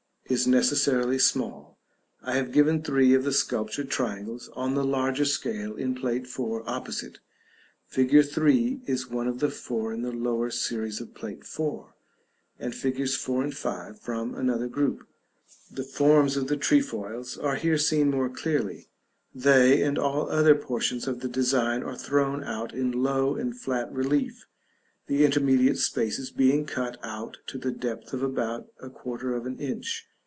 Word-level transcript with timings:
is 0.29 0.47
necessarily 0.47 1.19
small, 1.19 1.77
I 2.23 2.35
have 2.35 2.53
given 2.53 2.81
three 2.81 3.13
of 3.13 3.25
the 3.25 3.33
sculptured 3.33 3.89
triangles 3.89 4.49
on 4.55 4.73
a 4.77 4.81
larger 4.81 5.25
scale 5.25 5.75
in 5.75 5.93
Plate 5.93 6.23
IV. 6.23 6.65
opposite. 6.65 7.19
Fig. 7.85 8.23
3 8.25 8.79
is 8.85 9.09
one 9.09 9.27
of 9.27 9.39
the 9.39 9.49
four 9.49 9.91
in 9.91 10.03
the 10.03 10.11
lower 10.13 10.49
series 10.49 11.01
of 11.01 11.13
Plate 11.13 11.39
IV., 11.39 11.81
and 12.57 12.73
figs. 12.73 13.13
4 13.17 13.43
and 13.43 13.53
5 13.57 13.99
from 13.99 14.33
another 14.33 14.69
group. 14.69 15.05
The 15.69 15.83
forms 15.83 16.37
of 16.37 16.47
the 16.47 16.55
trefoils 16.55 17.37
are 17.37 17.55
here 17.57 17.77
seen 17.77 18.09
more 18.09 18.29
clearly; 18.29 18.87
they, 19.35 19.81
and 19.83 19.99
all 19.99 20.27
the 20.27 20.31
other 20.31 20.55
portions 20.55 21.09
of 21.09 21.19
the 21.19 21.27
design, 21.27 21.83
are 21.83 21.97
thrown 21.97 22.41
out 22.45 22.73
in 22.73 22.93
low 22.93 23.35
and 23.35 23.53
flat 23.59 23.91
relief, 23.91 24.45
the 25.07 25.25
intermediate 25.25 25.77
spaces 25.79 26.31
being 26.31 26.65
cut 26.65 26.97
out 27.03 27.39
to 27.47 27.57
the 27.57 27.71
depth 27.73 28.13
of 28.13 28.23
about 28.23 28.67
a 28.79 28.89
quarter 28.89 29.35
of 29.35 29.45
an 29.45 29.59
inch. 29.59 30.07